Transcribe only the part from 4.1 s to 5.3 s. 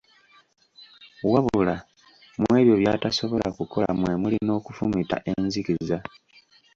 muli n’okufumita